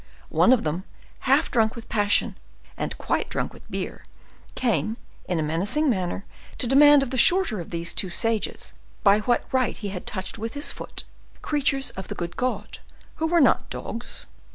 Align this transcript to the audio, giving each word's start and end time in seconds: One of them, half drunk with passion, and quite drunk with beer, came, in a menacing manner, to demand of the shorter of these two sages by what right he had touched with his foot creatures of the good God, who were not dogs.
One 0.29 0.51
of 0.51 0.63
them, 0.63 0.83
half 1.29 1.51
drunk 1.51 1.75
with 1.75 1.87
passion, 1.87 2.35
and 2.75 2.97
quite 2.97 3.29
drunk 3.29 3.53
with 3.53 3.69
beer, 3.69 4.03
came, 4.55 4.97
in 5.25 5.37
a 5.39 5.43
menacing 5.43 5.91
manner, 5.91 6.25
to 6.57 6.65
demand 6.65 7.03
of 7.03 7.11
the 7.11 7.19
shorter 7.19 7.59
of 7.59 7.69
these 7.69 7.93
two 7.93 8.09
sages 8.09 8.73
by 9.03 9.19
what 9.19 9.45
right 9.51 9.77
he 9.77 9.89
had 9.89 10.07
touched 10.07 10.39
with 10.39 10.55
his 10.55 10.71
foot 10.71 11.03
creatures 11.43 11.91
of 11.91 12.07
the 12.07 12.15
good 12.15 12.35
God, 12.35 12.79
who 13.17 13.27
were 13.27 13.39
not 13.39 13.69
dogs. 13.69 14.25